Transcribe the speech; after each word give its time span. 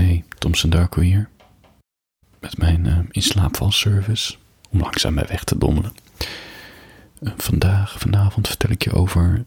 Hey, 0.00 0.24
Thompson 0.38 0.70
Darko 0.70 1.00
hier. 1.00 1.28
Met 2.38 2.58
mijn 2.58 2.84
uh, 2.84 2.98
inslaapvalservice 3.10 4.36
om 4.70 4.80
langzaam 4.80 5.14
bij 5.14 5.26
weg 5.26 5.44
te 5.44 5.58
dommelen. 5.58 5.92
Uh, 7.20 7.32
vandaag, 7.36 7.98
vanavond 7.98 8.48
vertel 8.48 8.70
ik 8.70 8.82
je 8.82 8.92
over, 8.92 9.44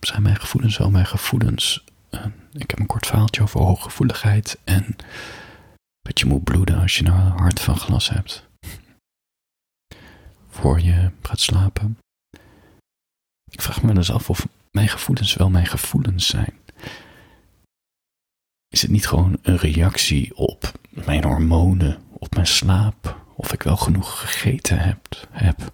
zijn 0.00 0.22
mijn 0.22 0.36
gevoelens 0.36 0.76
wel 0.76 0.90
mijn 0.90 1.06
gevoelens? 1.06 1.84
Uh, 2.10 2.24
ik 2.52 2.70
heb 2.70 2.78
een 2.78 2.86
kort 2.86 3.06
verhaaltje 3.06 3.42
over 3.42 3.60
hooggevoeligheid 3.60 4.58
en 4.64 4.96
dat 6.02 6.20
je 6.20 6.26
moet 6.26 6.44
bloeden 6.44 6.80
als 6.80 6.96
je 6.96 7.02
nou 7.02 7.20
een 7.20 7.38
hart 7.38 7.60
van 7.60 7.76
glas 7.76 8.08
hebt. 8.08 8.46
Voor 10.48 10.80
je 10.80 11.10
gaat 11.22 11.40
slapen. 11.40 11.98
Ik 13.50 13.62
vraag 13.62 13.82
me 13.82 13.94
eens 13.94 14.12
af 14.12 14.30
of 14.30 14.46
mijn 14.70 14.88
gevoelens 14.88 15.34
wel 15.34 15.50
mijn 15.50 15.66
gevoelens 15.66 16.26
zijn. 16.26 16.52
Is 18.76 18.82
het 18.82 18.90
niet 18.90 19.08
gewoon 19.08 19.38
een 19.42 19.56
reactie 19.56 20.36
op 20.36 20.72
mijn 20.90 21.24
hormonen, 21.24 22.02
op 22.18 22.34
mijn 22.34 22.46
slaap, 22.46 23.20
of 23.36 23.52
ik 23.52 23.62
wel 23.62 23.76
genoeg 23.76 24.20
gegeten 24.20 24.78
heb? 24.78 25.28
heb? 25.30 25.72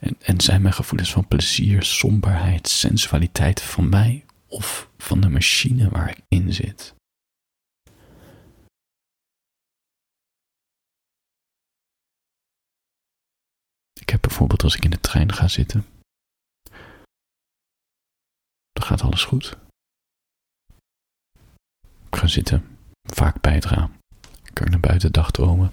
En, 0.00 0.16
en 0.20 0.40
zijn 0.40 0.62
mijn 0.62 0.74
gevoelens 0.74 1.12
van 1.12 1.28
plezier, 1.28 1.82
somberheid, 1.82 2.68
sensualiteit 2.68 3.62
van 3.62 3.88
mij 3.88 4.24
of 4.46 4.90
van 4.98 5.20
de 5.20 5.28
machine 5.28 5.88
waar 5.88 6.10
ik 6.10 6.20
in 6.28 6.52
zit? 6.52 6.94
Ik 14.00 14.08
heb 14.08 14.20
bijvoorbeeld 14.20 14.62
als 14.62 14.76
ik 14.76 14.84
in 14.84 14.90
de 14.90 15.00
trein 15.00 15.32
ga 15.32 15.48
zitten, 15.48 15.86
dan 18.72 18.84
gaat 18.84 19.02
alles 19.02 19.24
goed. 19.24 19.56
Ik 22.10 22.16
ga 22.18 22.26
zitten, 22.26 22.64
vaak 23.02 23.40
bij 23.40 23.54
het 23.54 23.64
raam. 23.64 23.92
Ik 24.44 24.54
kan 24.54 24.70
naar 24.70 24.80
buiten 24.80 25.12
dagdromen. 25.12 25.72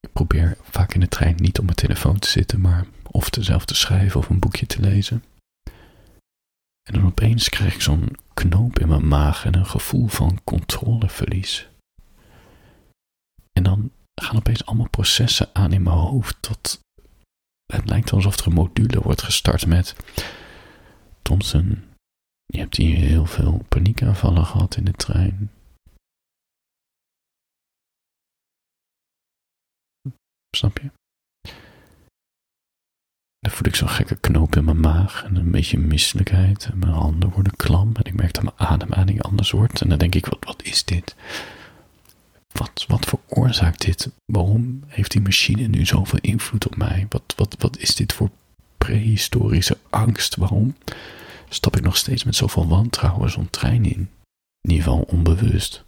Ik 0.00 0.12
probeer 0.12 0.56
vaak 0.62 0.94
in 0.94 1.00
de 1.00 1.08
trein 1.08 1.36
niet 1.36 1.58
op 1.58 1.64
mijn 1.64 1.76
telefoon 1.76 2.18
te 2.18 2.28
zitten, 2.28 2.60
maar 2.60 2.86
of 3.10 3.28
zelf 3.40 3.64
te 3.64 3.74
schrijven 3.74 4.20
of 4.20 4.28
een 4.28 4.38
boekje 4.38 4.66
te 4.66 4.80
lezen. 4.80 5.24
En 6.82 6.94
dan 6.94 7.06
opeens 7.06 7.48
krijg 7.48 7.74
ik 7.74 7.80
zo'n 7.80 8.16
knoop 8.34 8.78
in 8.78 8.88
mijn 8.88 9.08
maag 9.08 9.44
en 9.44 9.54
een 9.54 9.66
gevoel 9.66 10.06
van 10.06 10.40
controleverlies. 10.44 11.68
En 13.52 13.62
dan 13.62 13.90
gaan 14.14 14.36
opeens 14.36 14.66
allemaal 14.66 14.88
processen 14.88 15.48
aan 15.52 15.72
in 15.72 15.82
mijn 15.82 15.96
hoofd 15.96 16.36
tot 16.40 16.80
het 17.72 17.88
lijkt 17.88 18.12
alsof 18.12 18.38
er 18.40 18.46
een 18.46 18.52
module 18.52 19.00
wordt 19.02 19.22
gestart 19.22 19.66
met 19.66 19.96
Thompson, 21.22 21.87
je 22.48 22.58
hebt 22.58 22.76
hier 22.76 22.96
heel 22.96 23.26
veel 23.26 23.64
paniekaanvallen 23.68 24.46
gehad 24.46 24.76
in 24.76 24.84
de 24.84 24.92
trein. 24.92 25.50
Snap 30.56 30.78
je? 30.78 30.90
Dan 33.38 33.52
voel 33.52 33.66
ik 33.66 33.74
zo'n 33.74 33.88
gekke 33.88 34.16
knoop 34.20 34.56
in 34.56 34.64
mijn 34.64 34.80
maag 34.80 35.24
en 35.24 35.36
een 35.36 35.50
beetje 35.50 35.78
misselijkheid. 35.78 36.64
En 36.64 36.78
mijn 36.78 36.92
handen 36.92 37.30
worden 37.30 37.56
klam 37.56 37.90
en 37.94 38.04
ik 38.04 38.14
merk 38.14 38.32
dat 38.34 38.42
mijn 38.42 38.70
ademhaling 38.70 39.22
anders 39.22 39.50
wordt. 39.50 39.80
En 39.80 39.88
dan 39.88 39.98
denk 39.98 40.14
ik, 40.14 40.26
wat, 40.26 40.44
wat 40.44 40.62
is 40.62 40.84
dit? 40.84 41.14
Wat, 42.52 42.84
wat 42.88 43.06
veroorzaakt 43.06 43.84
dit? 43.84 44.10
Waarom 44.24 44.82
heeft 44.86 45.10
die 45.10 45.20
machine 45.20 45.66
nu 45.66 45.86
zoveel 45.86 46.18
invloed 46.22 46.66
op 46.66 46.76
mij? 46.76 47.06
Wat, 47.08 47.34
wat, 47.36 47.56
wat 47.58 47.78
is 47.78 47.94
dit 47.94 48.12
voor 48.12 48.30
prehistorische 48.78 49.78
angst? 49.90 50.36
Waarom? 50.36 50.76
Stap 51.48 51.76
ik 51.76 51.82
nog 51.82 51.96
steeds 51.96 52.24
met 52.24 52.36
zoveel 52.36 52.68
wantrouwen 52.68 53.30
zo'n 53.30 53.50
trein 53.50 53.84
in. 53.84 54.10
In 54.60 54.70
ieder 54.70 54.84
geval 54.84 55.02
onbewust. 55.02 55.84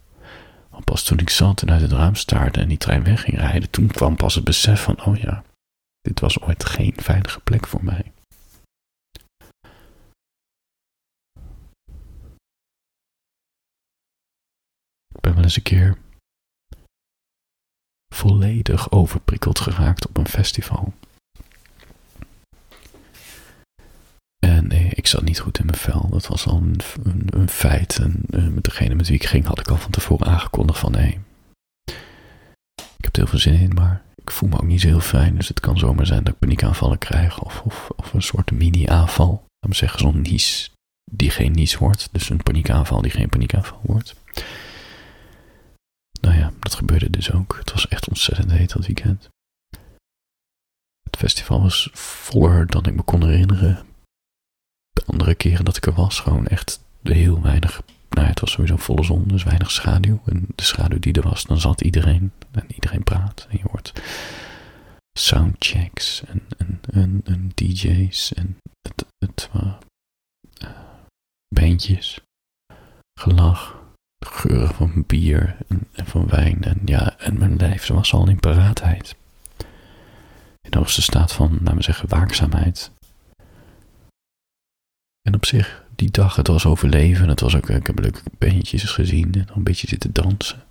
Want 0.69 0.85
pas 0.85 1.03
toen 1.03 1.19
ik 1.19 1.29
zat 1.29 1.61
en 1.61 1.71
uit 1.71 1.81
het 1.81 1.91
raam 1.91 2.15
staarde 2.15 2.59
en 2.59 2.67
die 2.67 2.77
trein 2.77 3.03
weg 3.03 3.21
ging 3.21 3.37
rijden, 3.37 3.69
toen 3.69 3.87
kwam 3.87 4.15
pas 4.15 4.35
het 4.35 4.43
besef 4.43 4.83
van, 4.83 5.05
oh 5.05 5.17
ja, 5.17 5.43
dit 6.01 6.19
was 6.19 6.39
ooit 6.41 6.65
geen 6.65 6.93
veilige 6.95 7.39
plek 7.39 7.67
voor 7.67 7.83
mij. 7.83 8.11
Ik 15.13 15.19
ben 15.19 15.33
wel 15.35 15.43
eens 15.43 15.55
een 15.55 15.63
keer 15.63 15.97
volledig 18.15 18.91
overprikkeld 18.91 19.59
geraakt 19.59 20.07
op 20.07 20.17
een 20.17 20.27
festival. 20.27 20.93
Ik 25.01 25.07
zat 25.07 25.23
niet 25.23 25.39
goed 25.39 25.59
in 25.59 25.65
mijn 25.65 25.77
vel. 25.77 26.09
Dat 26.09 26.27
was 26.27 26.45
al 26.45 26.57
een, 26.57 26.79
een, 27.25 27.49
feit. 27.49 27.99
En 27.99 28.23
uh, 28.29 28.47
met 28.47 28.63
degene 28.63 28.95
met 28.95 29.07
wie 29.07 29.15
ik 29.15 29.25
ging 29.25 29.45
had 29.45 29.59
ik 29.59 29.67
al 29.67 29.77
van 29.77 29.91
tevoren 29.91 30.27
aangekondigd 30.27 30.79
van 30.79 30.91
nee. 30.91 31.19
Ik 32.97 33.07
heb 33.07 33.15
er 33.15 33.21
heel 33.21 33.27
veel 33.27 33.39
zin 33.39 33.59
in, 33.59 33.73
maar 33.73 34.01
ik 34.15 34.31
voel 34.31 34.49
me 34.49 34.55
ook 34.55 34.65
niet 34.65 34.81
zo 34.81 34.87
heel 34.87 34.99
fijn. 34.99 35.35
Dus 35.35 35.47
het 35.47 35.59
kan 35.59 35.77
zomaar 35.77 36.05
zijn 36.05 36.23
dat 36.23 36.33
ik 36.33 36.39
paniekaanvallen 36.39 36.97
krijg. 36.97 37.41
Of, 37.41 37.61
of, 37.65 37.89
of 37.95 38.13
een 38.13 38.21
soort 38.21 38.51
mini-aanval. 38.51 39.45
Me 39.67 39.75
zeggen, 39.75 39.99
zo'n 39.99 40.21
nies 40.21 40.71
die 41.11 41.29
geen 41.29 41.51
nies 41.51 41.77
wordt. 41.77 42.09
Dus 42.11 42.29
een 42.29 42.43
paniekaanval 42.43 43.01
die 43.01 43.11
geen 43.11 43.29
paniekaanval 43.29 43.79
wordt. 43.81 44.15
Nou 46.21 46.37
ja, 46.37 46.51
dat 46.59 46.75
gebeurde 46.75 47.09
dus 47.09 47.31
ook. 47.31 47.55
Het 47.59 47.71
was 47.71 47.87
echt 47.87 48.09
ontzettend 48.09 48.51
heet 48.51 48.73
dat 48.73 48.85
weekend. 48.85 49.27
Het 51.03 51.17
festival 51.17 51.61
was 51.61 51.89
voller 51.93 52.67
dan 52.67 52.85
ik 52.85 52.95
me 52.95 53.01
kon 53.01 53.23
herinneren 53.27 53.85
de 54.93 55.03
andere 55.05 55.35
keren 55.35 55.65
dat 55.65 55.77
ik 55.77 55.85
er 55.85 55.93
was, 55.93 56.19
gewoon 56.19 56.47
echt 56.47 56.83
heel 57.03 57.41
weinig. 57.41 57.81
Nou, 58.09 58.27
het 58.27 58.39
was 58.39 58.51
sowieso 58.51 58.77
volle 58.77 59.03
zon, 59.03 59.23
dus 59.27 59.43
weinig 59.43 59.71
schaduw. 59.71 60.21
En 60.25 60.47
de 60.55 60.63
schaduw 60.63 60.99
die 60.99 61.13
er 61.13 61.29
was, 61.29 61.43
dan 61.43 61.59
zat 61.59 61.81
iedereen. 61.81 62.31
En 62.51 62.65
iedereen 62.67 63.03
praat. 63.03 63.47
En 63.49 63.57
je 63.57 63.63
hoort 63.71 63.93
soundchecks 65.19 66.23
en, 66.25 66.41
en, 66.57 66.79
en, 66.91 67.21
en 67.23 67.51
DJ's 67.55 68.33
en 68.33 68.57
het, 68.81 69.05
het 69.17 69.49
uh, 69.55 69.73
bandjes. 71.55 72.19
Gelach. 73.19 73.79
Geuren 74.25 74.73
van 74.75 75.03
bier 75.07 75.57
en, 75.67 76.05
van 76.05 76.27
wijn. 76.27 76.63
En 76.63 76.81
ja, 76.85 77.17
en 77.17 77.39
mijn 77.39 77.55
lijf 77.55 77.87
was 77.87 78.13
al 78.13 78.29
in 78.29 78.39
paraatheid. 78.39 79.15
In 80.61 80.71
de 80.71 80.77
hoogste 80.77 81.01
staat 81.01 81.33
van, 81.33 81.57
laten 81.59 81.75
we 81.75 81.83
zeggen, 81.83 82.09
waakzaamheid. 82.09 82.91
En 85.21 85.35
op 85.35 85.45
zich, 85.45 85.83
die 85.95 86.11
dag, 86.11 86.35
het 86.35 86.47
was 86.47 86.65
overleven. 86.65 87.29
Het 87.29 87.39
was 87.39 87.55
ook, 87.55 87.69
ik 87.69 87.87
heb 87.87 87.99
leuke 87.99 88.21
beentjes 88.37 88.83
gezien 88.83 89.33
en 89.33 89.47
een 89.53 89.63
beetje 89.63 89.87
zitten 89.87 90.13
dansen. 90.13 90.63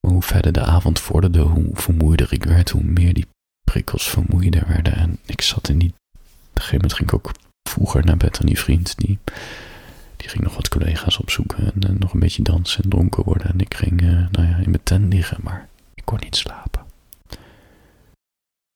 Maar 0.00 0.12
hoe 0.12 0.22
verder 0.22 0.52
de 0.52 0.64
avond 0.64 1.00
vorderde, 1.00 1.40
hoe 1.40 1.70
vermoeider 1.72 2.32
ik 2.32 2.44
werd, 2.44 2.70
hoe 2.70 2.84
meer 2.84 3.14
die 3.14 3.26
prikkels 3.64 4.10
vermoeider 4.10 4.68
werden. 4.68 4.94
En 4.94 5.18
ik 5.26 5.40
zat 5.40 5.68
in 5.68 5.78
die, 5.78 5.88
op 5.88 5.94
een 6.54 6.60
gegeven 6.60 6.76
moment 6.76 6.94
ging 6.94 7.08
ik 7.08 7.14
ook 7.14 7.32
vroeger 7.68 8.04
naar 8.04 8.16
bed 8.16 8.40
aan 8.40 8.46
die 8.46 8.58
vriend. 8.58 8.98
Die, 8.98 9.18
die 10.16 10.28
ging 10.28 10.42
nog 10.42 10.54
wat 10.54 10.68
collega's 10.68 11.18
opzoeken 11.18 11.72
en, 11.80 11.96
nog 11.98 12.12
een 12.12 12.20
beetje 12.20 12.42
dansen 12.42 12.82
en 12.82 12.90
dronken 12.90 13.24
worden. 13.24 13.48
En 13.48 13.60
ik 13.60 13.74
ging, 13.74 14.02
uh, 14.02 14.26
nou 14.30 14.48
ja, 14.48 14.56
in 14.56 14.70
mijn 14.70 14.82
tent 14.82 15.12
liggen, 15.12 15.38
maar 15.42 15.68
ik 15.94 16.04
kon 16.04 16.18
niet 16.22 16.36
slapen. 16.36 16.84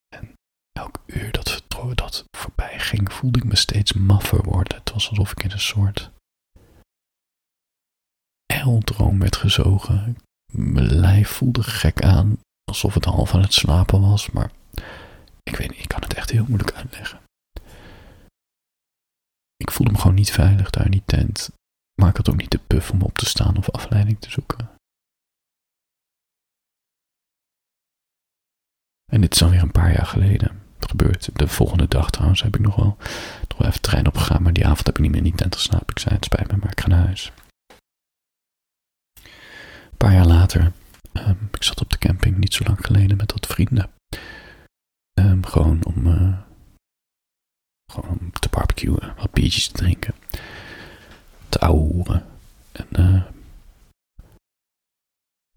En 0.09 0.35
elk 0.73 1.01
uur 1.07 1.33
dat, 1.33 1.63
dat 1.87 2.25
voorbij 2.37 2.79
ging, 2.79 3.13
voelde 3.13 3.39
ik 3.39 3.45
me 3.45 3.57
steeds 3.57 3.93
maffer 3.93 4.43
worden. 4.43 4.77
Het 4.77 4.93
was 4.93 5.09
alsof 5.09 5.31
ik 5.31 5.43
in 5.43 5.51
een 5.51 5.61
soort 5.61 6.11
eldroom 8.47 9.19
werd 9.19 9.37
gezogen. 9.37 10.17
Mijn 10.53 10.93
lijf 10.95 11.29
voelde 11.29 11.63
gek 11.63 12.03
aan, 12.03 12.39
alsof 12.65 12.95
het 12.95 13.05
half 13.05 13.35
aan 13.35 13.41
het 13.41 13.53
slapen 13.53 14.01
was, 14.01 14.31
maar 14.31 14.51
ik 15.43 15.57
weet 15.57 15.71
niet, 15.71 15.81
ik 15.81 15.89
kan 15.89 16.03
het 16.03 16.15
echt 16.15 16.31
heel 16.31 16.45
moeilijk 16.49 16.73
uitleggen. 16.73 17.21
Ik 19.57 19.71
voelde 19.71 19.93
me 19.93 19.99
gewoon 19.99 20.17
niet 20.17 20.31
veilig 20.31 20.71
daar 20.71 20.85
in 20.85 20.91
die 20.91 21.05
tent, 21.05 21.51
maar 22.01 22.09
ik 22.09 22.17
had 22.17 22.29
ook 22.29 22.37
niet 22.37 22.51
de 22.51 22.61
puff 22.67 22.91
om 22.91 23.03
op 23.03 23.19
te 23.19 23.27
staan 23.27 23.57
of 23.57 23.71
afleiding 23.71 24.21
te 24.21 24.31
zoeken. 24.31 24.71
En 29.13 29.21
dit 29.21 29.35
is 29.35 29.43
alweer 29.43 29.63
een 29.63 29.71
paar 29.71 29.93
jaar 29.93 30.07
geleden 30.07 30.68
gebeurd. 30.89 31.39
De 31.39 31.49
volgende 31.49 31.89
dag 31.89 32.11
trouwens 32.11 32.43
heb 32.43 32.55
ik 32.55 32.61
nog 32.61 32.77
wel, 32.77 32.97
nog 33.49 33.59
wel 33.59 33.69
even 33.69 33.81
trein 33.81 34.07
opgegaan. 34.07 34.43
Maar 34.43 34.53
die 34.53 34.67
avond 34.67 34.87
heb 34.87 34.97
ik 34.97 35.03
niet 35.03 35.11
meer 35.11 35.21
in 35.25 35.27
die 35.27 35.35
tent 35.35 35.55
geslapen. 35.55 35.89
Ik 35.89 35.99
zei 35.99 36.15
het 36.15 36.25
spijt 36.25 36.51
me, 36.51 36.57
maar 36.57 36.71
ik 36.71 36.81
ga 36.81 36.89
naar 36.89 37.05
huis. 37.05 37.33
Een 39.91 40.07
paar 40.07 40.13
jaar 40.13 40.27
later, 40.27 40.73
um, 41.13 41.49
ik 41.53 41.63
zat 41.63 41.81
op 41.81 41.91
de 41.91 41.99
camping 41.99 42.37
niet 42.37 42.55
zo 42.55 42.65
lang 42.65 42.87
geleden 42.87 43.17
met 43.17 43.33
wat 43.33 43.47
vrienden. 43.47 43.91
Um, 45.21 45.47
gewoon 45.47 45.85
om, 45.85 46.07
uh, 46.07 46.39
gewoon 47.93 48.31
te 48.33 48.49
barbecuen, 48.49 49.15
wat 49.17 49.33
biertjes 49.33 49.67
te 49.69 49.73
drinken. 49.73 50.15
Te 51.49 51.59
ouwehoeren. 51.59 52.27
En 52.73 52.87
uh, 52.93 53.25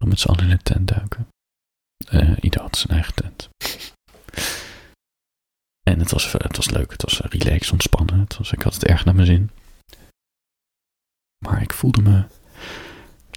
met 0.04 0.20
z'n 0.20 0.28
allen 0.28 0.44
in 0.44 0.56
de 0.56 0.62
tent 0.62 0.88
duiken. 0.88 1.28
Uh, 2.12 2.36
ieder 2.40 2.60
had 2.60 2.76
zijn 2.76 2.92
eigen 2.92 3.14
tent. 3.14 3.48
En 5.82 5.98
het 5.98 6.10
was, 6.10 6.32
het 6.32 6.56
was 6.56 6.70
leuk, 6.70 6.90
het 6.90 7.02
was 7.02 7.20
relaxed, 7.20 7.72
ontspannen. 7.72 8.20
Het 8.20 8.36
was, 8.36 8.52
ik 8.52 8.62
had 8.62 8.74
het 8.74 8.84
erg 8.84 9.04
naar 9.04 9.14
mijn 9.14 9.26
zin. 9.26 9.50
Maar 11.44 11.62
ik 11.62 11.72
voelde 11.72 12.02
me. 12.02 12.24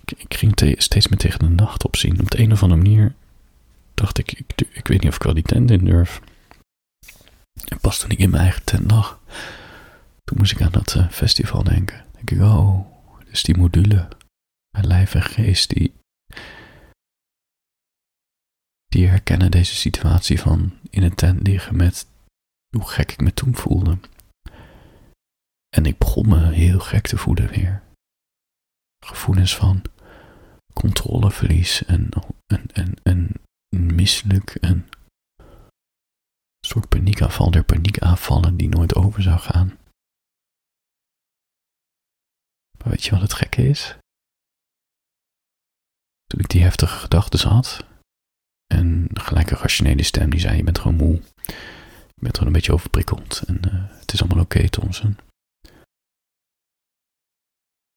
Ik, 0.05 0.33
ging 0.33 0.75
steeds 0.77 1.07
meer 1.07 1.19
tegen 1.19 1.39
de 1.39 1.49
nacht 1.49 1.85
opzien. 1.85 2.21
Op 2.21 2.31
de 2.31 2.39
een 2.39 2.51
of 2.51 2.63
andere 2.63 2.81
manier 2.81 3.15
dacht 3.93 4.17
ik, 4.17 4.31
ik, 4.71 4.87
weet 4.87 5.01
niet 5.01 5.09
of 5.09 5.15
ik 5.15 5.23
wel 5.23 5.33
die 5.33 5.43
tent 5.43 5.71
in 5.71 5.85
durf. 5.85 6.21
En 7.65 7.79
pas 7.79 7.99
toen 7.99 8.09
ik 8.09 8.19
in 8.19 8.29
mijn 8.29 8.41
eigen 8.41 8.63
tent 8.63 8.91
lag, 8.91 9.19
toen 10.23 10.37
moest 10.37 10.51
ik 10.51 10.61
aan 10.61 10.71
dat 10.71 10.95
uh, 10.95 11.09
festival 11.09 11.63
denken. 11.63 12.05
Denk 12.13 12.31
ik, 12.31 12.41
oh, 12.41 12.85
dus 13.29 13.43
die 13.43 13.57
module, 13.57 14.07
mijn 14.69 14.87
lijf 14.87 15.15
en 15.15 15.23
geest, 15.23 15.69
die, 15.69 15.93
die 18.85 19.07
herkennen 19.07 19.51
deze 19.51 19.75
situatie 19.75 20.39
van 20.39 20.73
in 20.89 21.03
een 21.03 21.15
tent 21.15 21.47
liggen 21.47 21.75
met 21.75 22.07
hoe 22.75 22.87
gek 22.87 23.11
ik 23.11 23.21
me 23.21 23.33
toen 23.33 23.55
voelde. 23.55 23.99
En 25.69 25.85
ik 25.85 25.97
begon 25.97 26.29
me 26.29 26.51
heel 26.51 26.79
gek 26.79 27.07
te 27.07 27.17
voelen 27.17 27.49
weer. 27.49 27.83
Gevoelens 29.05 29.55
van 29.55 29.81
controleverlies 30.73 31.85
en, 31.85 32.09
en, 32.45 32.65
en, 32.73 32.93
en 33.03 33.41
misselijk 33.95 34.55
en 34.55 34.89
een 36.59 36.71
soort 36.71 36.89
paniekaanval 36.89 37.51
der 37.51 37.63
paniekaanvallen 37.63 38.57
die 38.57 38.69
nooit 38.69 38.95
over 38.95 39.21
zou 39.21 39.39
gaan. 39.39 39.77
Maar 42.77 42.89
weet 42.89 43.03
je 43.03 43.11
wat 43.11 43.21
het 43.21 43.33
gekke 43.33 43.67
is? 43.67 43.97
Toen 46.25 46.39
ik 46.39 46.49
die 46.49 46.61
heftige 46.61 46.97
gedachten 46.97 47.49
had, 47.49 47.85
en 48.67 49.07
gelijk 49.13 49.51
een 49.51 49.57
rationele 49.57 50.03
stem 50.03 50.29
die 50.29 50.39
zei: 50.39 50.57
Je 50.57 50.63
bent 50.63 50.79
gewoon 50.79 50.97
moe. 50.97 51.21
Je 52.15 52.21
bent 52.21 52.33
gewoon 52.37 52.47
een 52.47 52.59
beetje 52.59 52.73
overprikkeld 52.73 53.43
en 53.47 53.61
uh, 53.67 53.99
het 53.99 54.13
is 54.13 54.21
allemaal 54.21 54.43
oké, 54.43 54.55
okay, 54.57 54.69
Thomson. 54.69 55.17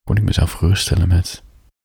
Kon 0.03 0.17
ik 0.17 0.23
mezelf 0.23 0.53
geruststellen 0.53 1.09
met: 1.09 1.43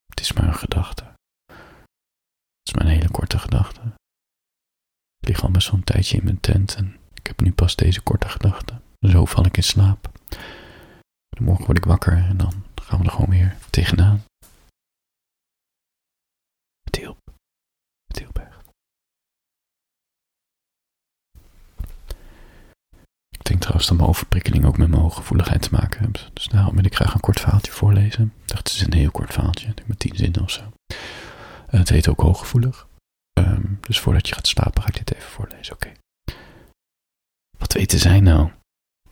Het 0.10 0.20
is 0.20 0.34
maar 0.34 0.48
een 0.48 0.56
gedachte. 0.56 1.04
Het 1.44 2.72
is 2.72 2.74
maar 2.74 2.86
een 2.86 2.92
hele 2.92 3.12
korte 3.12 3.40
gedachte. 3.40 3.82
Ik 5.20 5.28
lig 5.28 5.44
al 5.44 5.52
best 5.52 5.70
een 5.70 5.84
tijdje 5.84 6.18
in 6.18 6.24
mijn 6.24 6.40
tent 6.40 6.76
en 6.76 6.98
ik 7.14 7.28
heb 7.28 7.42
nu 7.42 7.54
pas 7.54 7.76
deze 7.76 8.02
korte 8.02 8.30
gedachte. 8.30 8.82
Zo 9.00 9.26
val 9.26 9.46
ik 9.46 9.58
in 9.58 9.64
slaap. 9.64 10.12
morgen 11.40 11.66
word 11.66 11.78
ik 11.78 11.86
wakker 11.86 12.14
en 12.14 12.38
dan 12.38 12.64
gaan 12.76 13.00
we 13.00 13.06
er 13.06 13.12
gewoon 13.12 13.30
weer 13.30 13.58
tegenaan. 13.70 14.24
Het 16.84 16.96
hielp. 16.96 17.18
Het 18.08 18.20
hielp 18.20 18.40
echt. 18.40 18.70
Ik 23.44 23.50
denk 23.50 23.62
trouwens 23.62 23.88
dat 23.88 23.98
mijn 23.98 24.10
overprikkeling 24.10 24.66
ook 24.66 24.78
met 24.78 24.88
mijn 24.88 25.02
hooggevoeligheid 25.02 25.62
te 25.62 25.70
maken 25.72 26.00
heeft. 26.06 26.30
Dus 26.34 26.48
daarom 26.48 26.76
wil 26.76 26.86
ik 26.86 26.96
graag 26.96 27.14
een 27.14 27.20
kort 27.20 27.40
verhaaltje 27.40 27.72
voorlezen. 27.72 28.34
Ik 28.42 28.48
dacht, 28.48 28.68
het 28.68 28.78
is 28.78 28.82
een 28.82 28.94
heel 28.94 29.12
kort 29.12 29.34
verhaaltje. 29.34 29.74
Met 29.86 30.00
tien 30.00 30.16
zinnen 30.16 30.42
of 30.42 30.52
zo. 30.52 30.74
Het 31.68 31.90
heet 31.90 32.08
ook 32.08 32.22
hooggevoelig. 32.22 32.88
Um, 33.40 33.78
dus 33.82 34.00
voordat 34.00 34.28
je 34.28 34.34
gaat 34.34 34.48
slapen 34.48 34.82
ga 34.82 34.88
ik 34.88 34.96
dit 34.96 35.14
even 35.14 35.30
voorlezen, 35.30 35.74
oké. 35.74 35.92
Wat 37.58 37.74
weten 37.74 38.00
zij 38.00 38.20
nou? 38.20 38.52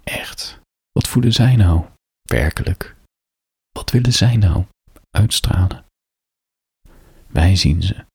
Echt. 0.04 0.60
Wat 0.92 1.08
voelen 1.08 1.34
zij 1.34 1.56
nou? 1.56 1.86
Werkelijk. 2.22 2.96
Wat 3.72 3.92
willen 3.92 4.14
zij 4.14 4.36
nou? 4.36 4.66
Uitstralen. 5.10 5.86
Wij 7.28 7.56
zien 7.56 7.82
ze. 7.84 8.06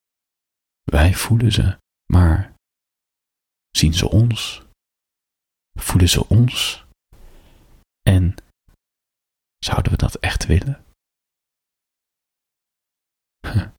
Wij 0.84 1.14
voelen 1.14 1.52
ze. 1.52 1.78
Maar 2.12 2.52
zien 3.70 3.94
ze 3.94 4.10
ons? 4.10 4.65
Voelen 5.76 6.08
ze 6.08 6.28
ons? 6.28 6.84
En 8.02 8.34
zouden 9.58 9.92
we 9.92 9.98
dat 9.98 10.14
echt 10.14 10.46
willen? 10.46 10.84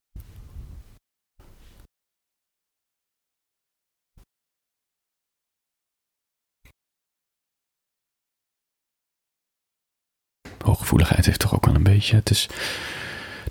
hooggevoeligheid 10.67 11.25
heeft 11.25 11.39
toch 11.39 11.55
ook 11.55 11.65
wel 11.65 11.75
een 11.75 11.83
beetje. 11.83 12.15
Het 12.15 12.29
is, 12.29 12.49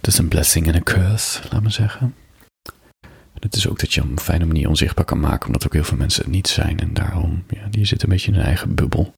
is 0.01 0.19
een 0.19 0.29
blessing 0.29 0.67
en 0.67 0.75
een 0.75 0.83
curse, 0.83 1.43
laat 1.51 1.63
me 1.63 1.71
zeggen. 1.71 2.15
Het 3.47 3.57
is 3.57 3.69
ook 3.69 3.79
dat 3.79 3.95
je 3.95 4.03
op 4.03 4.09
een 4.09 4.21
fijne 4.21 4.45
manier 4.45 4.69
onzichtbaar 4.69 5.05
kan 5.05 5.21
maken, 5.21 5.47
omdat 5.47 5.67
ook 5.67 5.73
heel 5.73 5.85
veel 5.85 5.97
mensen 5.97 6.23
het 6.23 6.33
niet 6.33 6.49
zijn. 6.49 6.81
En 6.81 6.95
daarom, 6.95 7.45
ja, 7.49 7.67
die 7.69 7.85
zitten 7.85 8.09
een 8.09 8.15
beetje 8.15 8.31
in 8.31 8.35
hun 8.35 8.47
eigen 8.47 8.75
bubbel. 8.75 9.13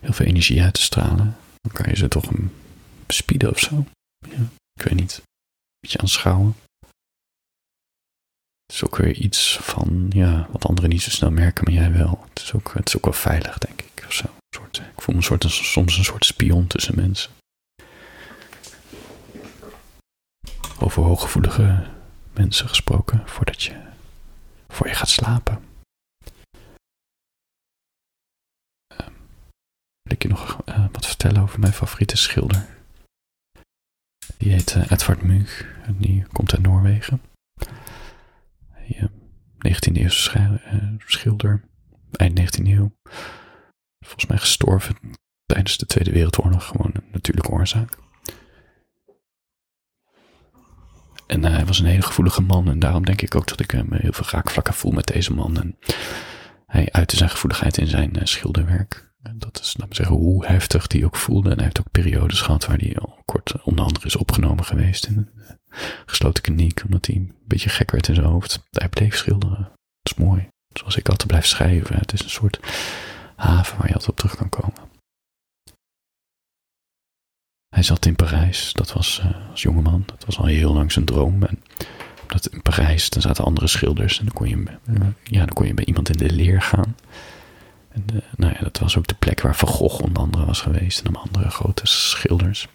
Heel 0.00 0.12
veel 0.12 0.26
energie 0.26 0.62
uit 0.62 0.74
te 0.74 0.82
stralen. 0.82 1.36
Dan 1.60 1.72
kan 1.72 1.90
je 1.90 1.96
ze 1.96 2.08
toch 2.08 2.30
een 2.30 2.52
bespieden 3.06 3.50
of 3.50 3.58
zo. 3.58 3.86
Ja, 4.28 4.42
ik 4.72 4.82
weet 4.82 4.94
niet. 4.94 5.16
Een 5.16 5.80
beetje 5.80 5.98
aanschouwen. 5.98 6.56
Het 8.66 8.74
is 8.74 8.84
ook 8.84 8.96
weer 8.96 9.14
iets 9.14 9.58
van, 9.60 10.06
ja, 10.10 10.48
wat 10.50 10.66
anderen 10.66 10.90
niet 10.90 11.02
zo 11.02 11.10
snel 11.10 11.30
merken, 11.30 11.64
maar 11.64 11.72
jij 11.72 11.92
wel. 11.92 12.24
Het 12.28 12.42
is 12.42 12.52
ook, 12.52 12.72
het 12.74 12.88
is 12.88 12.96
ook 12.96 13.04
wel 13.04 13.12
veilig, 13.12 13.58
denk 13.58 13.82
ik, 13.82 14.04
of 14.06 14.12
zo. 14.12 14.26
Soort, 14.56 14.78
ik 14.78 15.02
voel 15.02 15.14
me 15.14 15.20
een 15.20 15.26
soort, 15.26 15.44
soms 15.48 15.98
een 15.98 16.04
soort 16.04 16.24
spion 16.24 16.66
tussen 16.66 16.94
mensen. 16.96 17.30
Over 20.78 21.02
hooggevoelige 21.02 21.93
mensen 22.34 22.68
gesproken 22.68 23.28
voordat 23.28 23.62
je, 23.62 23.82
voor 24.68 24.88
je 24.88 24.94
gaat 24.94 25.08
slapen. 25.08 25.64
Uh, 28.92 29.06
wil 30.02 30.12
ik 30.12 30.22
je 30.22 30.28
nog 30.28 30.62
uh, 30.68 30.86
wat 30.92 31.06
vertellen 31.06 31.42
over 31.42 31.60
mijn 31.60 31.72
favoriete 31.72 32.16
schilder. 32.16 32.66
Die 34.36 34.52
heet 34.52 34.74
uh, 34.74 34.90
Edvard 34.90 35.22
Munch 35.22 35.60
en 35.82 35.96
die 35.98 36.26
komt 36.32 36.52
uit 36.52 36.62
Noorwegen. 36.62 37.22
Hij, 38.70 39.10
19e 39.68 39.92
eeuwse 39.92 40.98
schilder, 41.06 41.64
eind 42.12 42.40
19e 42.40 42.66
eeuw 42.66 42.92
volgens 44.04 44.26
mij 44.26 44.38
gestorven 44.38 44.96
tijdens 45.44 45.76
de 45.76 45.86
Tweede 45.86 46.12
Wereldoorlog. 46.12 46.66
Gewoon 46.66 46.90
een 46.94 47.10
natuurlijke 47.12 47.50
oorzaak. 47.50 47.96
En 51.26 51.44
uh, 51.44 51.50
hij 51.50 51.66
was 51.66 51.78
een 51.78 51.86
hele 51.86 52.02
gevoelige 52.02 52.42
man. 52.42 52.68
En 52.68 52.78
daarom 52.78 53.04
denk 53.04 53.22
ik 53.22 53.34
ook 53.34 53.48
dat 53.48 53.60
ik 53.60 53.72
me 53.88 53.96
heel 54.00 54.12
veel 54.12 54.26
raakvlakken 54.30 54.74
voel 54.74 54.92
met 54.92 55.06
deze 55.06 55.34
man. 55.34 55.56
En 55.56 55.78
hij 56.66 56.88
uitte 56.90 57.16
zijn 57.16 57.30
gevoeligheid 57.30 57.78
in 57.78 57.86
zijn 57.86 58.10
uh, 58.16 58.24
schilderwerk. 58.24 59.12
En 59.22 59.38
dat 59.38 59.60
is, 59.60 59.74
laten 59.76 59.88
we 59.88 59.94
zeggen, 59.94 60.16
hoe 60.16 60.46
heftig 60.46 60.86
die 60.86 61.04
ook 61.04 61.16
voelde. 61.16 61.50
En 61.50 61.54
hij 61.54 61.64
heeft 61.64 61.80
ook 61.80 61.90
periodes 61.90 62.40
gehad 62.40 62.66
waar 62.66 62.78
hij 62.78 62.96
al 62.98 63.18
kort 63.24 63.50
eh, 63.50 63.66
onder 63.66 63.84
andere 63.84 64.06
is 64.06 64.16
opgenomen 64.16 64.64
geweest. 64.64 65.06
In 65.06 65.16
een 65.16 65.58
gesloten 66.06 66.42
kliniek. 66.42 66.82
Omdat 66.84 67.06
hij 67.06 67.16
een 67.16 67.34
beetje 67.46 67.68
gek 67.68 67.90
werd 67.90 68.08
in 68.08 68.14
zijn 68.14 68.26
hoofd. 68.26 68.62
Hij 68.70 68.88
bleef 68.88 69.16
schilderen. 69.16 69.62
Dat 70.02 70.12
is 70.12 70.24
mooi. 70.24 70.48
Zoals 70.72 70.96
ik 70.96 71.08
altijd 71.08 71.28
blijf 71.28 71.46
schrijven. 71.46 71.98
Het 71.98 72.12
is 72.12 72.22
een 72.22 72.30
soort 72.30 72.60
haven 73.36 73.78
waar 73.78 73.86
je 73.86 73.92
altijd 73.92 74.10
op 74.10 74.16
terug 74.16 74.36
kan 74.36 74.48
komen. 74.48 74.93
Hij 77.74 77.82
zat 77.82 78.06
in 78.06 78.16
Parijs, 78.16 78.72
dat 78.72 78.92
was 78.92 79.22
uh, 79.24 79.50
als 79.50 79.62
jongeman, 79.62 80.02
dat 80.06 80.24
was 80.24 80.38
al 80.38 80.44
heel 80.44 80.72
lang 80.72 80.92
zijn 80.92 81.04
droom. 81.04 81.42
En 81.42 81.62
dat 82.26 82.46
in 82.46 82.62
Parijs, 82.62 83.10
dan 83.10 83.22
zaten 83.22 83.44
andere 83.44 83.66
schilders 83.66 84.18
en 84.18 84.24
dan 84.24 84.34
kon 84.34 84.48
je, 84.48 84.64
ja, 85.24 85.38
dan 85.38 85.54
kon 85.54 85.66
je 85.66 85.74
bij 85.74 85.84
iemand 85.84 86.08
in 86.08 86.16
de 86.16 86.34
leer 86.34 86.62
gaan. 86.62 86.96
En 87.88 88.04
uh, 88.14 88.20
nou 88.36 88.52
ja, 88.52 88.60
dat 88.60 88.78
was 88.78 88.96
ook 88.96 89.06
de 89.06 89.14
plek 89.14 89.40
waar 89.40 89.56
Van 89.56 89.68
Gogh 89.68 90.02
onder 90.02 90.22
andere 90.22 90.44
was 90.44 90.60
geweest 90.60 91.00
en 91.00 91.16
andere 91.16 91.50
grote 91.50 91.86
schilders. 91.86 92.68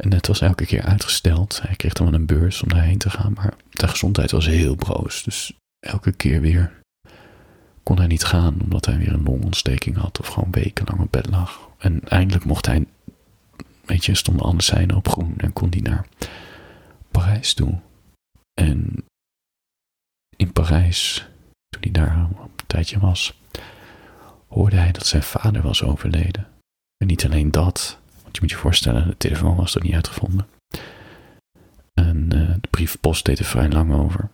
En 0.00 0.12
het 0.12 0.26
was 0.26 0.40
elke 0.40 0.66
keer 0.66 0.82
uitgesteld. 0.82 1.60
Hij 1.62 1.76
kreeg 1.76 1.92
dan 1.92 2.10
wel 2.10 2.14
een 2.14 2.26
beurs 2.26 2.62
om 2.62 2.68
daarheen 2.68 2.98
te 2.98 3.10
gaan, 3.10 3.32
maar 3.32 3.54
de 3.70 3.88
gezondheid 3.88 4.30
was 4.30 4.46
heel 4.46 4.74
broos. 4.74 5.22
Dus 5.22 5.52
elke 5.86 6.12
keer 6.12 6.40
weer 6.40 6.72
kon 7.82 7.98
hij 7.98 8.06
niet 8.06 8.24
gaan 8.24 8.60
omdat 8.62 8.86
hij 8.86 8.98
weer 8.98 9.12
een 9.12 9.22
longontsteking 9.22 9.96
had 9.96 10.20
of 10.20 10.26
gewoon 10.26 10.50
wekenlang 10.50 11.00
op 11.00 11.12
bed 11.12 11.30
lag. 11.30 11.68
En 11.78 12.00
eindelijk 12.08 12.44
mocht 12.44 12.66
hij, 12.66 12.86
weet 13.86 14.04
je, 14.04 14.14
stonden 14.14 14.44
alle 14.44 14.96
op 14.96 15.08
groen 15.08 15.34
en 15.36 15.52
kon 15.52 15.70
hij 15.70 15.80
naar 15.80 16.06
Parijs 17.10 17.54
toe. 17.54 17.80
En 18.60 19.04
in 20.36 20.52
Parijs, 20.52 21.28
toen 21.68 21.82
hij 21.82 21.90
daar 21.90 22.16
een 22.16 22.36
tijdje 22.66 22.98
was, 22.98 23.40
hoorde 24.48 24.76
hij 24.76 24.92
dat 24.92 25.06
zijn 25.06 25.22
vader 25.22 25.62
was 25.62 25.82
overleden. 25.82 26.48
En 26.96 27.06
niet 27.06 27.24
alleen 27.24 27.50
dat, 27.50 27.98
want 28.22 28.34
je 28.34 28.40
moet 28.40 28.50
je 28.50 28.56
voorstellen, 28.56 29.06
de 29.06 29.16
telefoon 29.16 29.56
was 29.56 29.74
er 29.74 29.82
niet 29.82 29.94
uitgevonden. 29.94 30.46
En 31.92 32.30
uh, 32.34 32.54
de 32.60 32.68
briefpost 32.70 33.24
deed 33.24 33.38
er 33.38 33.44
vrij 33.44 33.68
lang 33.68 33.92
over. 33.92 34.30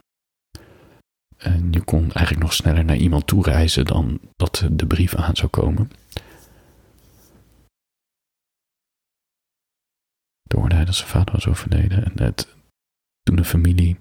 En 1.37 1.69
je 1.71 1.81
kon 1.81 2.01
eigenlijk 2.01 2.39
nog 2.39 2.53
sneller 2.53 2.85
naar 2.85 2.97
iemand 2.97 3.27
toe 3.27 3.43
reizen 3.43 3.85
dan 3.85 4.21
dat 4.37 4.67
de 4.71 4.87
brief 4.87 5.15
aan 5.15 5.37
zou 5.37 5.49
komen. 5.49 5.91
Toen 10.51 10.61
hoorde 10.61 10.85
dat 10.85 10.95
zijn 10.95 11.09
vader 11.09 11.35
was 11.35 11.47
overleden. 11.47 12.05
En 12.05 12.23
het, 12.23 12.57
toen 13.23 13.37
de 13.37 13.45
familie 13.45 13.97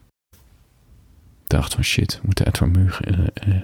dacht 1.48 1.74
van 1.74 1.84
shit, 1.84 2.14
we 2.16 2.22
moeten 2.24 2.48
Edward 2.48 2.76
Muur 2.76 3.00
uh, 3.08 3.28
uh, 3.48 3.62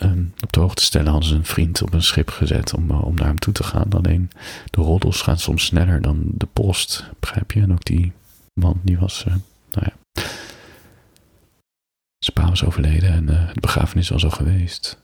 um, 0.00 0.34
op 0.40 0.52
de 0.52 0.60
hoogte 0.60 0.82
stellen, 0.82 1.10
hadden 1.10 1.28
ze 1.28 1.34
een 1.34 1.44
vriend 1.44 1.82
op 1.82 1.92
een 1.92 2.02
schip 2.02 2.28
gezet 2.28 2.74
om, 2.74 2.90
uh, 2.90 3.04
om 3.04 3.14
naar 3.14 3.26
hem 3.26 3.38
toe 3.38 3.52
te 3.52 3.62
gaan. 3.62 3.92
Alleen 3.92 4.30
de 4.70 4.80
roddels 4.80 5.22
gaan 5.22 5.38
soms 5.38 5.64
sneller 5.64 6.02
dan 6.02 6.24
de 6.34 6.46
post, 6.46 7.10
begrijp 7.20 7.52
je? 7.52 7.60
En 7.60 7.72
ook 7.72 7.84
die 7.84 8.12
Want 8.60 8.86
die 8.86 8.98
was, 8.98 9.24
nou 9.24 9.40
ja. 9.70 10.22
Zijn 12.18 12.34
pa 12.34 12.48
was 12.48 12.64
overleden 12.64 13.10
en 13.10 13.26
de 13.26 13.60
begrafenis 13.60 14.08
was 14.08 14.24
al 14.24 14.30
geweest. 14.30 15.00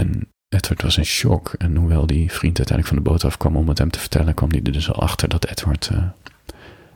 En 0.00 0.28
Edward 0.50 0.82
was 0.82 0.96
in 0.96 1.04
shock. 1.04 1.52
En 1.58 1.76
hoewel 1.76 2.06
die 2.06 2.32
vriend 2.32 2.58
uiteindelijk 2.58 2.86
van 2.86 2.96
de 2.96 3.10
boot 3.10 3.24
afkwam 3.24 3.56
om 3.56 3.68
het 3.68 3.78
hem 3.78 3.90
te 3.90 3.98
vertellen, 3.98 4.34
kwam 4.34 4.50
hij 4.50 4.62
er 4.62 4.72
dus 4.72 4.88
al 4.92 5.02
achter 5.02 5.28
dat 5.28 5.46
Edward 5.46 5.90
uh, 5.92 6.10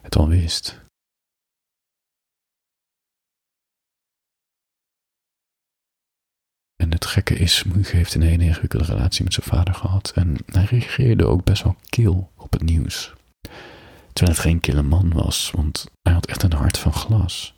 het 0.03 0.17
al 0.17 0.29
wist. 0.29 0.83
En 6.77 6.93
het 6.93 7.07
gekke 7.07 7.35
is, 7.35 7.65
Muug 7.65 7.93
heeft 7.93 8.15
een 8.15 8.23
hele 8.23 8.45
ingewikkelde 8.45 8.85
relatie 8.85 9.25
met 9.25 9.35
zijn 9.35 9.47
vader 9.47 9.75
gehad. 9.75 10.13
En 10.15 10.37
hij 10.47 10.65
reageerde 10.65 11.27
ook 11.27 11.45
best 11.45 11.63
wel 11.63 11.77
kil 11.89 12.31
op 12.37 12.53
het 12.53 12.63
nieuws. 12.63 13.13
Terwijl 14.13 14.37
het 14.37 14.47
geen 14.47 14.61
kille 14.61 14.83
man 14.83 15.13
was, 15.13 15.51
want 15.51 15.87
hij 16.03 16.13
had 16.13 16.27
echt 16.27 16.43
een 16.43 16.53
hart 16.53 16.79
van 16.79 16.93
glas. 16.93 17.55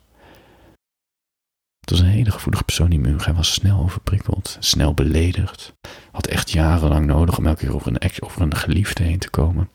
Het 1.87 1.97
was 1.97 2.05
een 2.05 2.13
hele 2.13 2.31
gevoelige 2.31 2.63
persoon, 2.63 2.89
die 2.89 2.99
Muug. 2.99 3.25
Hij 3.25 3.33
was 3.33 3.53
snel 3.53 3.79
overprikkeld, 3.79 4.57
snel 4.59 4.93
beledigd. 4.93 5.73
Had 6.11 6.27
echt 6.27 6.51
jarenlang 6.51 7.05
nodig 7.05 7.37
om 7.37 7.45
elke 7.45 7.59
keer 7.59 7.75
over 7.75 7.87
een, 7.87 7.97
ex, 7.97 8.21
over 8.21 8.41
een 8.41 8.55
geliefde 8.55 9.03
heen 9.03 9.19
te 9.19 9.29
komen. 9.29 9.69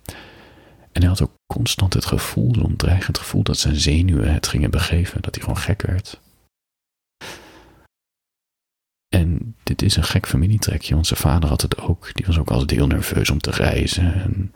En 0.92 1.00
hij 1.00 1.09
had 1.09 1.23
ook 1.23 1.35
constant 1.52 1.95
het 1.95 2.04
gevoel, 2.04 2.54
zo'n 2.54 2.76
dreigend 2.76 3.19
gevoel, 3.19 3.42
dat 3.42 3.59
zijn 3.59 3.76
zenuwen 3.76 4.33
het 4.33 4.47
gingen 4.47 4.71
begeven. 4.71 5.23
Dat 5.23 5.35
hij 5.35 5.45
gewoon 5.45 5.59
gek 5.59 5.83
werd. 5.83 6.21
En 9.09 9.57
dit 9.62 9.83
is 9.83 9.97
een 9.97 10.04
gek 10.04 10.26
familietrekje, 10.26 10.95
want 10.95 11.07
zijn 11.07 11.21
vader 11.21 11.49
had 11.49 11.62
het 11.62 11.78
ook. 11.78 12.14
Die 12.14 12.26
was 12.26 12.38
ook 12.38 12.50
als 12.50 12.66
deel 12.66 12.87
nerveus 12.87 13.31
om 13.31 13.38
te 13.38 13.50
reizen. 13.50 14.14
En 14.14 14.52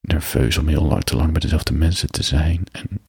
nerveus 0.00 0.58
om 0.58 0.68
heel 0.68 0.84
lang 0.84 1.02
te 1.02 1.16
lang 1.16 1.30
bij 1.32 1.40
dezelfde 1.40 1.72
mensen 1.72 2.08
te 2.08 2.22
zijn. 2.22 2.64
En 2.72 3.08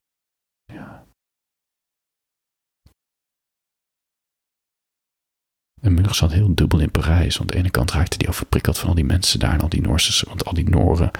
En 5.82 5.94
Mugg 5.94 6.14
zat 6.14 6.32
heel 6.32 6.54
dubbel 6.54 6.78
in 6.78 6.90
Parijs. 6.90 7.36
Want 7.36 7.50
aan 7.50 7.56
de 7.56 7.62
ene 7.62 7.70
kant 7.70 7.90
raakte 7.90 8.16
hij 8.18 8.28
overprikkeld 8.28 8.78
van 8.78 8.88
al 8.88 8.94
die 8.94 9.04
mensen 9.04 9.38
daar 9.38 9.52
en 9.52 9.60
al 9.60 9.68
die 9.68 9.80
Noorse, 9.80 10.26
want 10.28 10.44
al 10.44 10.54
die 10.54 10.70
Noren, 10.70 11.10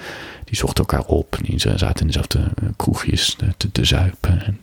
die 0.45 0.55
zochten 0.55 0.85
elkaar 0.85 1.05
op. 1.05 1.35
En 1.35 1.43
die 1.43 1.59
zaten 1.59 1.99
in 1.99 2.07
dezelfde 2.07 2.51
kroegjes 2.75 3.37
te, 3.71 3.85
zuipen. 3.85 4.45
En 4.45 4.59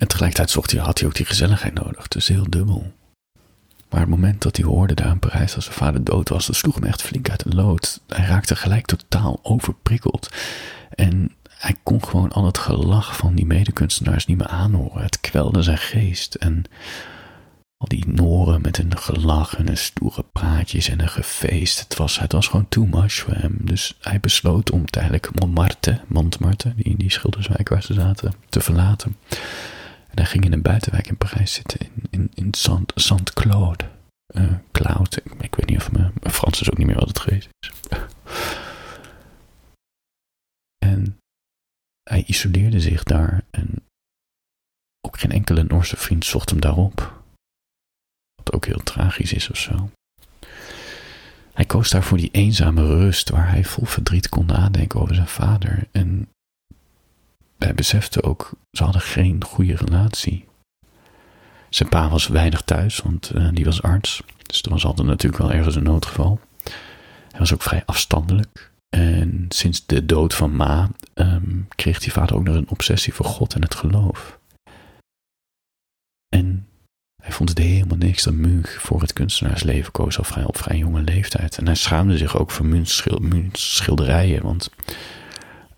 En 0.00 0.08
tegelijkertijd 0.08 0.50
zocht 0.50 0.70
hij, 0.70 0.80
had 0.80 0.98
hij 0.98 1.08
ook 1.08 1.14
die 1.14 1.26
gezelligheid 1.26 1.74
nodig. 1.74 2.08
Dus 2.08 2.28
heel 2.28 2.50
dubbel. 2.50 2.92
Maar 3.88 4.00
het 4.00 4.08
moment 4.08 4.42
dat 4.42 4.56
hij 4.56 4.66
hoorde 4.66 4.94
daar 4.94 5.10
in 5.10 5.18
Parijs 5.18 5.54
dat 5.54 5.62
zijn 5.62 5.74
vader 5.74 6.04
dood 6.04 6.28
was, 6.28 6.46
dat 6.46 6.56
sloeg 6.56 6.74
hem 6.74 6.84
echt 6.84 7.02
flink 7.02 7.30
uit 7.30 7.42
de 7.42 7.54
lood. 7.54 8.00
Hij 8.06 8.26
raakte 8.26 8.56
gelijk 8.56 8.86
totaal 8.86 9.38
overprikkeld. 9.42 10.28
En 10.94 11.34
hij 11.60 11.76
kon 11.82 12.04
gewoon 12.04 12.32
al 12.32 12.44
het 12.44 12.58
gelach 12.58 13.16
van 13.16 13.34
die 13.34 13.46
medekunstenaars 13.46 14.26
niet 14.26 14.36
meer 14.36 14.46
aanhoren. 14.46 15.02
Het 15.02 15.20
kwelde 15.20 15.62
zijn 15.62 15.78
geest. 15.78 16.34
En 16.34 16.64
al 17.76 17.88
die 17.88 18.08
Noren 18.08 18.60
met 18.60 18.78
een 18.78 18.96
gelach 18.96 19.56
en 19.56 19.68
een 19.68 19.76
stoere 19.76 20.24
praatjes 20.32 20.88
en 20.88 21.00
een 21.00 21.08
gefeest. 21.08 21.78
Het 21.78 21.96
was, 21.96 22.18
het 22.18 22.32
was 22.32 22.46
gewoon 22.46 22.68
too 22.68 22.86
much 22.86 23.12
voor 23.12 23.34
hem. 23.34 23.56
Dus 23.60 23.96
hij 24.00 24.20
besloot 24.20 24.70
om 24.70 24.86
tijdelijk 24.86 25.40
Montmartre, 25.40 26.00
Montmartre, 26.06 26.74
die, 26.74 26.96
die 26.96 27.10
schilderswijk 27.10 27.68
waar 27.68 27.82
ze 27.82 27.94
zaten, 27.94 28.34
te 28.48 28.60
verlaten. 28.60 29.16
En 30.08 30.16
hij 30.16 30.26
ging 30.26 30.44
in 30.44 30.52
een 30.52 30.62
buitenwijk 30.62 31.08
in 31.08 31.16
Parijs 31.16 31.52
zitten, 31.52 31.80
in, 31.80 32.08
in, 32.10 32.30
in 32.34 32.54
Saint-Claude. 32.94 33.84
Uh, 34.34 34.52
Cloud, 34.72 35.16
ik, 35.16 35.32
ik, 35.40 35.54
weet 35.54 35.68
niet 35.68 35.78
of 35.78 35.92
mijn, 35.92 36.12
mijn 36.20 36.34
Frans 36.34 36.60
is 36.60 36.70
ook 36.70 36.78
niet 36.78 36.86
meer 36.86 36.98
wat 36.98 37.08
het 37.08 37.18
geweest 37.18 37.48
is. 37.58 37.70
en 40.78 41.20
hij 42.10 42.24
isoleerde 42.26 42.80
zich 42.80 43.02
daar 43.02 43.42
en 43.50 43.86
ook 45.00 45.18
geen 45.18 45.30
enkele 45.30 45.62
Noorse 45.62 45.96
vriend 45.96 46.24
zocht 46.24 46.50
hem 46.50 46.60
daarop. 46.60 47.22
Wat 48.34 48.52
ook 48.52 48.66
heel 48.66 48.82
tragisch 48.82 49.32
is 49.32 49.50
of 49.50 49.56
zo. 49.56 49.90
Hij 51.52 51.64
koos 51.64 51.90
daarvoor 51.90 52.18
die 52.18 52.30
eenzame 52.30 52.86
rust 52.86 53.28
waar 53.28 53.48
hij 53.48 53.64
vol 53.64 53.84
verdriet 53.84 54.28
kon 54.28 54.46
nadenken 54.46 55.00
over 55.00 55.14
zijn 55.14 55.28
vader. 55.28 55.88
En 55.90 56.28
hij 57.58 57.74
besefte 57.74 58.22
ook, 58.22 58.52
ze 58.70 58.84
hadden 58.84 59.02
geen 59.02 59.44
goede 59.44 59.76
relatie. 59.76 60.44
Zijn 61.68 61.88
pa 61.88 62.08
was 62.08 62.26
weinig 62.26 62.62
thuis, 62.62 62.98
want 62.98 63.34
uh, 63.34 63.48
die 63.52 63.64
was 63.64 63.82
arts. 63.82 64.22
Dus 64.46 64.62
er 64.62 64.70
was 64.70 64.84
altijd 64.84 65.06
natuurlijk 65.06 65.42
wel 65.42 65.52
ergens 65.52 65.76
een 65.76 65.82
noodgeval. 65.82 66.40
Hij 67.30 67.38
was 67.38 67.52
ook 67.52 67.62
vrij 67.62 67.82
afstandelijk. 67.86 68.69
En 68.96 69.46
sinds 69.48 69.86
de 69.86 70.06
dood 70.06 70.34
van 70.34 70.56
Ma 70.56 70.90
um, 71.14 71.68
kreeg 71.68 71.98
die 71.98 72.12
vader 72.12 72.36
ook 72.36 72.44
nog 72.44 72.54
een 72.54 72.70
obsessie 72.70 73.14
voor 73.14 73.26
God 73.26 73.54
en 73.54 73.62
het 73.62 73.74
geloof. 73.74 74.38
En 76.28 76.66
hij 77.22 77.32
vond 77.32 77.48
het 77.48 77.58
helemaal 77.58 77.96
niks 77.96 78.22
dat 78.22 78.34
Munch 78.34 78.70
voor 78.70 79.00
het 79.00 79.12
kunstenaarsleven 79.12 79.92
koos 79.92 80.18
al 80.18 80.24
vrij, 80.24 80.44
op 80.44 80.56
vrij 80.56 80.78
jonge 80.78 81.02
leeftijd. 81.02 81.58
En 81.58 81.66
hij 81.66 81.74
schaamde 81.74 82.18
zich 82.18 82.38
ook 82.38 82.50
voor 82.50 82.66
Munch's 82.66 83.02
schilderijen, 83.52 84.42
want 84.42 84.70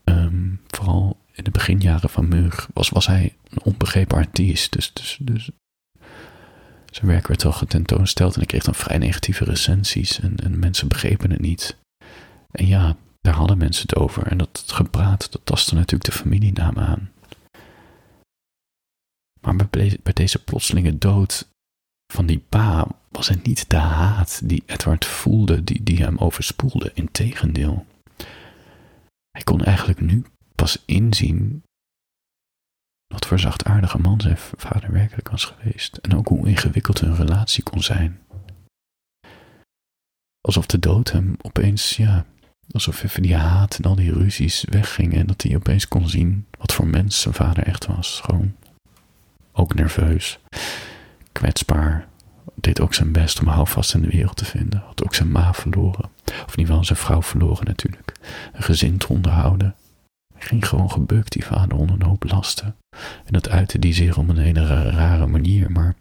um, 0.05 0.61
vooral 0.67 1.21
in 1.33 1.45
de 1.45 1.51
beginjaren 1.51 2.11
van 2.11 2.29
Mug 2.29 2.69
was, 2.75 2.89
was 2.89 3.07
hij 3.07 3.37
een 3.49 3.63
onbegrepen 3.63 4.17
artiest. 4.17 4.73
Dus, 4.73 4.93
dus, 4.93 5.19
dus 5.21 5.51
zijn 6.91 7.07
werk 7.07 7.27
werd 7.27 7.43
wel 7.43 7.53
getentoonsteld 7.53 8.35
en 8.37 8.43
ik 8.43 8.49
kreeg 8.49 8.65
dan 8.65 8.75
vrij 8.75 8.99
negatieve 8.99 9.45
recensies 9.45 10.21
en, 10.21 10.37
en 10.37 10.59
mensen 10.59 10.89
begrepen 10.89 11.31
het 11.31 11.41
niet. 11.41 11.77
En 12.53 12.67
ja, 12.67 12.97
daar 13.21 13.35
hadden 13.35 13.59
mensen 13.59 13.83
het 13.83 13.97
over 13.97 14.27
en 14.27 14.39
dat 14.39 14.65
gepraat, 14.67 15.33
dat 15.33 15.41
tastte 15.45 15.75
natuurlijk 15.75 16.05
de 16.05 16.19
familienaam 16.19 16.79
aan. 16.79 17.11
Maar 19.41 19.69
bij, 19.71 19.99
deze 20.13 20.45
plotselinge 20.45 20.99
dood 20.99 21.49
van 22.13 22.27
die 22.27 22.39
pa 22.39 22.87
was 23.09 23.29
het 23.29 23.47
niet 23.47 23.71
de 23.71 23.77
haat 23.77 24.41
die 24.45 24.63
Edward 24.67 25.05
voelde, 25.05 25.65
die, 25.65 25.83
die 25.83 26.03
hem 26.03 26.19
overspoelde. 26.19 26.91
Integendeel. 26.95 27.87
Hij 29.31 29.43
kon 29.45 29.65
eigenlijk 29.65 30.01
nu 30.01 30.25
pas 30.55 30.83
inzien 30.85 31.63
wat 33.07 33.27
voor 33.27 33.39
zachtaardige 33.39 33.99
man 33.99 34.21
zijn 34.21 34.39
vader 34.39 34.93
werkelijk 34.93 35.29
was 35.29 35.45
geweest. 35.45 35.97
En 35.97 36.17
ook 36.17 36.29
hoe 36.29 36.49
ingewikkeld 36.49 37.01
hun 37.01 37.15
relatie 37.17 37.63
kon 37.63 37.83
zijn. 37.83 38.21
Alsof 40.41 40.67
de 40.67 40.79
dood 40.79 41.13
hem 41.13 41.37
opeens, 41.41 41.97
ja, 41.97 42.27
alsof 42.73 43.03
even 43.03 43.23
die 43.23 43.37
haat 43.37 43.77
en 43.77 43.85
al 43.85 43.95
die 43.95 44.13
ruzies 44.13 44.65
weggingen. 44.69 45.19
En 45.19 45.27
dat 45.27 45.43
hij 45.43 45.57
opeens 45.57 45.89
kon 45.89 46.09
zien 46.09 46.47
wat 46.59 46.73
voor 46.73 46.87
mens 46.87 47.21
zijn 47.21 47.35
vader 47.35 47.65
echt 47.65 47.87
was. 47.87 48.21
Gewoon 48.25 48.55
ook 49.53 49.75
nerveus, 49.75 50.39
kwetsbaar. 51.33 52.07
Deed 52.55 52.81
ook 52.81 52.95
zijn 52.95 53.13
best 53.13 53.41
om 53.41 53.47
houvast 53.47 53.95
in 53.95 54.03
de 54.03 54.09
wereld 54.09 54.37
te 54.37 54.45
vinden. 54.45 54.83
Had 54.87 55.05
ook 55.05 55.15
zijn 55.15 55.31
ma 55.31 55.55
verloren. 55.55 56.11
Of 56.47 56.57
in 56.57 56.61
ieder 56.61 56.85
zijn 56.85 56.99
vrouw 56.99 57.23
verloren 57.23 57.67
natuurlijk. 57.67 58.13
Een 58.53 58.63
gezin 58.63 58.99
te 58.99 59.09
onderhouden 59.09 59.75
ging 60.43 60.69
gewoon 60.69 60.91
gebukt, 60.91 61.33
die 61.33 61.45
vader, 61.45 61.79
onder 61.79 61.97
een 61.97 62.07
hoop 62.07 62.25
lasten. 62.25 62.77
En 63.25 63.33
dat 63.33 63.49
uitte 63.49 63.79
die 63.79 63.95
zich 63.95 64.17
op 64.17 64.29
een 64.29 64.39
hele 64.39 64.91
rare 64.91 65.27
manier, 65.27 65.71
maar 65.71 65.97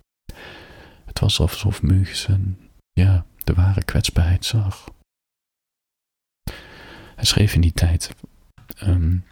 het 1.05 1.19
was 1.19 1.39
alsof 1.39 1.81
Mug 1.81 2.15
zijn, 2.15 2.57
ja, 2.93 3.25
de 3.43 3.53
ware 3.53 3.83
kwetsbaarheid 3.83 4.45
zag. 4.45 4.85
Hij 7.21 7.29
schreef 7.29 7.53
in 7.53 7.61
die 7.61 7.73
tijd 7.73 8.15
um, 8.83 9.25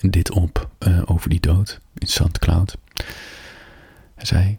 dit 0.00 0.30
op 0.30 0.70
uh, 0.78 1.02
over 1.04 1.30
die 1.30 1.40
dood 1.40 1.80
in 1.94 2.06
St. 2.06 2.38
Cloud. 2.38 2.78
Hij 4.14 4.24
zei: 4.24 4.58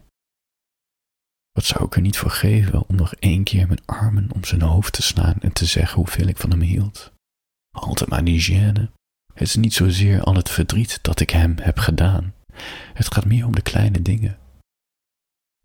Wat 1.52 1.64
zou 1.64 1.84
ik 1.84 1.94
er 1.94 2.00
niet 2.00 2.18
voor 2.18 2.30
geven 2.30 2.88
om 2.88 2.96
nog 2.96 3.14
één 3.14 3.44
keer 3.44 3.66
mijn 3.66 3.84
armen 3.86 4.32
om 4.32 4.44
zijn 4.44 4.62
hoofd 4.62 4.92
te 4.92 5.02
slaan 5.02 5.40
en 5.40 5.52
te 5.52 5.66
zeggen 5.66 5.96
hoeveel 5.96 6.26
ik 6.26 6.36
van 6.36 6.50
hem 6.50 6.60
hield? 6.60 7.12
Altijd 7.70 8.10
maar 8.10 8.24
die 8.24 8.42
gêne, 8.42 8.90
het 9.34 9.48
is 9.48 9.56
niet 9.56 9.74
zozeer 9.74 10.22
al 10.22 10.34
het 10.34 10.50
verdriet 10.50 10.98
dat 11.02 11.20
ik 11.20 11.30
hem 11.30 11.54
heb 11.58 11.78
gedaan. 11.78 12.34
Het 12.94 13.12
gaat 13.12 13.24
meer 13.24 13.46
om 13.46 13.54
de 13.54 13.62
kleine 13.62 14.02
dingen. 14.02 14.38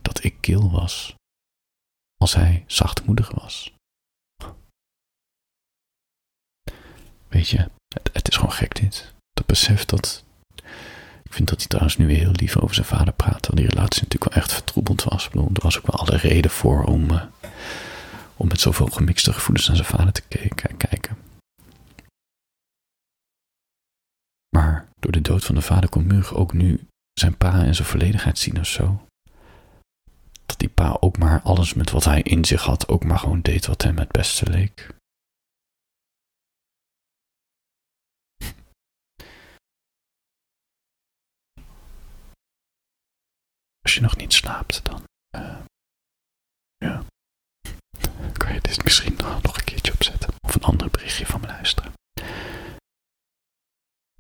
Dat 0.02 0.24
ik 0.24 0.36
kil 0.42 0.72
was, 0.72 1.16
als 2.18 2.34
hij 2.34 2.64
zachtmoedig 2.68 3.32
was. 3.32 3.74
Weet 7.28 7.50
je, 7.50 7.70
het, 8.12 8.30
is 8.30 8.36
gewoon 8.36 8.52
gek 8.52 8.76
dit. 8.76 9.14
Dat 9.34 9.46
besef 9.46 9.86
dat. 9.86 10.24
Ik 11.24 11.34
vind 11.34 11.50
dat 11.50 11.58
hij 11.58 11.68
trouwens 11.68 11.98
nu 11.98 12.08
weer 12.08 12.18
heel 12.18 12.32
lief 12.32 12.58
over 12.58 12.76
zijn 12.76 12.88
vader 12.88 13.14
praat. 13.14 13.42
Terwijl 13.42 13.68
die 13.68 13.76
relatie 13.76 14.04
natuurlijk 14.04 14.34
wel 14.34 14.44
echt 14.44 14.54
vertroebeld 14.54 15.04
was. 15.04 15.30
Bedoel, 15.30 15.50
er 15.54 15.62
was 15.62 15.78
ook 15.78 15.88
wel 15.88 16.00
alle 16.00 16.18
reden 16.18 16.52
voor 16.52 16.84
om, 16.84 17.12
uh, 17.12 17.22
om 18.36 18.48
met 18.48 18.60
zoveel 18.60 18.88
gemixte 18.88 19.34
gevoelens 19.34 19.68
naar 19.68 19.76
zijn 19.76 19.88
vader 19.88 20.14
te 20.14 20.22
kijken. 20.78 21.18
Maar 24.56 24.88
door 25.00 25.12
de 25.12 25.22
dood 25.22 25.46
van 25.46 25.56
de 25.56 25.62
vader 25.62 25.90
kon 25.90 26.08
Mug 26.08 26.34
ook 26.34 26.54
nu 26.54 26.88
zijn 27.14 27.38
pa 27.38 27.64
en 27.64 27.76
zijn 27.76 27.88
volledigheid 27.88 28.40
zien 28.40 28.60
of 28.60 28.68
zo. 28.68 29.08
Dat 30.46 30.60
die 30.60 30.70
pa 30.70 30.98
ook 31.00 31.18
maar 31.18 31.42
alles 31.42 31.74
met 31.74 31.92
wat 31.92 32.04
hij 32.04 32.22
in 32.22 32.46
zich 32.46 32.64
had, 32.64 32.88
ook 32.88 33.04
maar 33.04 33.20
gewoon 33.20 33.42
deed 33.42 33.66
wat 33.66 33.82
hem 33.82 33.98
het 33.98 34.12
beste 34.12 34.50
leek. 34.50 34.95
Als 43.96 44.04
je 44.04 44.10
nog 44.10 44.20
niet 44.20 44.34
slaapt, 44.34 44.86
dan 44.86 45.04
uh, 45.36 45.66
ja, 46.78 47.04
kan 48.38 48.54
je 48.54 48.62
dit 48.62 48.84
misschien 48.84 49.16
nog 49.16 49.58
een 49.58 49.64
keertje 49.64 49.94
opzetten. 49.94 50.34
Of 50.42 50.56
een 50.56 50.64
ander 50.64 50.90
berichtje 50.90 51.26
van 51.26 51.42
me 51.42 51.48
luisteren. 51.48 51.94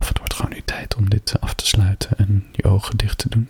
Of 0.01 0.07
het 0.07 0.17
wordt 0.17 0.33
gewoon 0.33 0.51
nu 0.51 0.61
tijd 0.61 0.95
om 0.95 1.09
dit 1.09 1.39
af 1.39 1.53
te 1.53 1.65
sluiten 1.65 2.17
en 2.17 2.49
je 2.51 2.63
ogen 2.63 2.97
dicht 2.97 3.17
te 3.17 3.29
doen. 3.29 3.49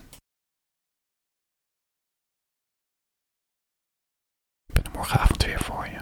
Ik 4.65 4.73
ben 4.73 4.83
er 4.83 4.91
morgenavond 4.91 5.45
weer 5.45 5.59
voor 5.59 5.87
je. 5.87 6.01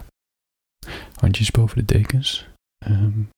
Handjes 1.16 1.52
boven 1.52 1.78
de 1.78 1.86
dekens. 1.86 2.48
Um, 2.86 3.30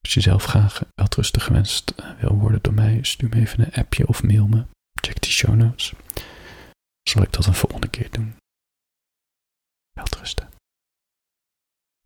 als 0.00 0.14
je 0.14 0.20
zelf 0.20 0.44
graag 0.44 0.82
welrustig 0.94 1.44
gewenst 1.44 1.90
eh, 1.90 2.20
wil 2.20 2.34
worden 2.34 2.62
door 2.62 2.74
mij, 2.74 3.02
stuur 3.02 3.28
me 3.28 3.36
even 3.36 3.60
een 3.60 3.74
appje 3.74 4.06
of 4.08 4.22
mail 4.22 4.46
me. 4.46 4.66
Check 5.00 5.20
die 5.20 5.32
show 5.32 5.54
notes. 5.54 5.92
Zal 7.02 7.22
ik 7.22 7.32
dat 7.32 7.46
een 7.46 7.54
volgende 7.54 7.88
keer 7.88 8.10
doen. 8.10 8.36
Welterusten. 9.92 10.47